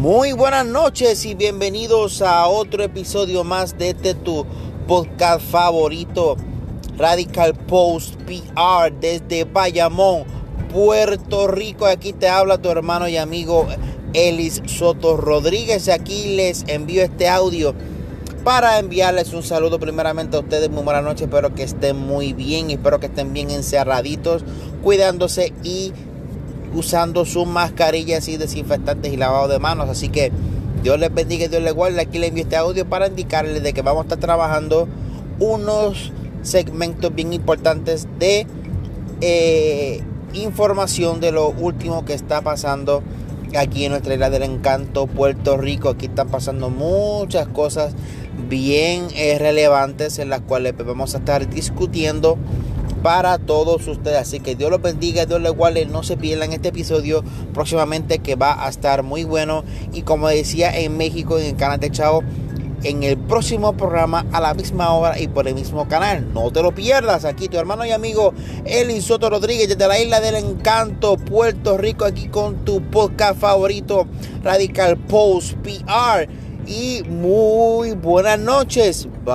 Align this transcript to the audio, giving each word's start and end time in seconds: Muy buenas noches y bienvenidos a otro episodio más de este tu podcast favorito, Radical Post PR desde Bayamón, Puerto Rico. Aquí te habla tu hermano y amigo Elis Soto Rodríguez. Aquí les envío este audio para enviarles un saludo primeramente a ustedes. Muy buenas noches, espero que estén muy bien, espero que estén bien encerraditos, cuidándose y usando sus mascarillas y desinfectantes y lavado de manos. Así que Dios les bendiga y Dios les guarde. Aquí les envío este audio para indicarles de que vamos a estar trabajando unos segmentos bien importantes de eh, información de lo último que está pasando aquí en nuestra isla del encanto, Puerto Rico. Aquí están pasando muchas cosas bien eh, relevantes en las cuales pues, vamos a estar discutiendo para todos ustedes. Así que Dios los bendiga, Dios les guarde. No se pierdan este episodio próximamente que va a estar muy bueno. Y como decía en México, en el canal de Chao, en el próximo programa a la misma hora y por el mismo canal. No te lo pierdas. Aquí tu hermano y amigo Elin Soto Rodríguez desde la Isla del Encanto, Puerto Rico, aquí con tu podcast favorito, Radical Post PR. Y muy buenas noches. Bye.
Muy 0.00 0.32
buenas 0.32 0.64
noches 0.64 1.26
y 1.26 1.34
bienvenidos 1.34 2.22
a 2.22 2.46
otro 2.46 2.82
episodio 2.82 3.44
más 3.44 3.76
de 3.76 3.90
este 3.90 4.14
tu 4.14 4.46
podcast 4.88 5.42
favorito, 5.42 6.38
Radical 6.96 7.52
Post 7.52 8.14
PR 8.22 8.94
desde 8.98 9.44
Bayamón, 9.44 10.24
Puerto 10.72 11.48
Rico. 11.48 11.84
Aquí 11.84 12.14
te 12.14 12.30
habla 12.30 12.56
tu 12.56 12.70
hermano 12.70 13.08
y 13.08 13.18
amigo 13.18 13.66
Elis 14.14 14.62
Soto 14.64 15.18
Rodríguez. 15.18 15.90
Aquí 15.90 16.34
les 16.34 16.64
envío 16.66 17.02
este 17.02 17.28
audio 17.28 17.74
para 18.42 18.78
enviarles 18.78 19.34
un 19.34 19.42
saludo 19.42 19.78
primeramente 19.78 20.38
a 20.38 20.40
ustedes. 20.40 20.70
Muy 20.70 20.82
buenas 20.82 21.04
noches, 21.04 21.24
espero 21.24 21.54
que 21.54 21.64
estén 21.64 21.98
muy 21.98 22.32
bien, 22.32 22.70
espero 22.70 23.00
que 23.00 23.06
estén 23.06 23.34
bien 23.34 23.50
encerraditos, 23.50 24.46
cuidándose 24.82 25.52
y 25.62 25.92
usando 26.74 27.24
sus 27.24 27.46
mascarillas 27.46 28.28
y 28.28 28.36
desinfectantes 28.36 29.12
y 29.12 29.16
lavado 29.16 29.48
de 29.48 29.58
manos. 29.58 29.88
Así 29.88 30.08
que 30.08 30.32
Dios 30.82 30.98
les 30.98 31.12
bendiga 31.12 31.44
y 31.44 31.48
Dios 31.48 31.62
les 31.62 31.74
guarde. 31.74 32.00
Aquí 32.00 32.18
les 32.18 32.30
envío 32.30 32.44
este 32.44 32.56
audio 32.56 32.88
para 32.88 33.08
indicarles 33.08 33.62
de 33.62 33.72
que 33.72 33.82
vamos 33.82 34.00
a 34.00 34.04
estar 34.04 34.18
trabajando 34.18 34.88
unos 35.38 36.12
segmentos 36.42 37.14
bien 37.14 37.32
importantes 37.32 38.08
de 38.18 38.46
eh, 39.20 40.02
información 40.32 41.20
de 41.20 41.32
lo 41.32 41.50
último 41.50 42.04
que 42.04 42.14
está 42.14 42.40
pasando 42.40 43.02
aquí 43.58 43.84
en 43.84 43.92
nuestra 43.92 44.14
isla 44.14 44.30
del 44.30 44.42
encanto, 44.42 45.06
Puerto 45.06 45.56
Rico. 45.56 45.90
Aquí 45.90 46.06
están 46.06 46.28
pasando 46.28 46.70
muchas 46.70 47.48
cosas 47.48 47.94
bien 48.48 49.08
eh, 49.14 49.38
relevantes 49.38 50.18
en 50.18 50.30
las 50.30 50.40
cuales 50.40 50.72
pues, 50.74 50.86
vamos 50.86 51.14
a 51.14 51.18
estar 51.18 51.48
discutiendo 51.48 52.38
para 53.02 53.38
todos 53.38 53.86
ustedes. 53.86 54.18
Así 54.18 54.40
que 54.40 54.54
Dios 54.54 54.70
los 54.70 54.82
bendiga, 54.82 55.26
Dios 55.26 55.40
les 55.40 55.52
guarde. 55.52 55.86
No 55.86 56.02
se 56.02 56.16
pierdan 56.16 56.52
este 56.52 56.68
episodio 56.68 57.22
próximamente 57.52 58.18
que 58.18 58.36
va 58.36 58.66
a 58.66 58.68
estar 58.68 59.02
muy 59.02 59.24
bueno. 59.24 59.64
Y 59.92 60.02
como 60.02 60.28
decía 60.28 60.76
en 60.78 60.96
México, 60.96 61.38
en 61.38 61.46
el 61.46 61.56
canal 61.56 61.80
de 61.80 61.90
Chao, 61.90 62.22
en 62.82 63.02
el 63.02 63.18
próximo 63.18 63.74
programa 63.74 64.24
a 64.32 64.40
la 64.40 64.54
misma 64.54 64.92
hora 64.92 65.18
y 65.18 65.28
por 65.28 65.46
el 65.48 65.54
mismo 65.54 65.86
canal. 65.88 66.32
No 66.32 66.50
te 66.50 66.62
lo 66.62 66.74
pierdas. 66.74 67.24
Aquí 67.24 67.48
tu 67.48 67.58
hermano 67.58 67.84
y 67.84 67.90
amigo 67.90 68.32
Elin 68.64 69.02
Soto 69.02 69.28
Rodríguez 69.30 69.68
desde 69.68 69.86
la 69.86 69.98
Isla 69.98 70.20
del 70.20 70.36
Encanto, 70.36 71.16
Puerto 71.16 71.76
Rico, 71.76 72.04
aquí 72.04 72.28
con 72.28 72.64
tu 72.64 72.80
podcast 72.90 73.40
favorito, 73.40 74.06
Radical 74.42 74.96
Post 74.96 75.54
PR. 75.58 76.28
Y 76.66 77.02
muy 77.08 77.92
buenas 77.92 78.38
noches. 78.38 79.08
Bye. 79.24 79.34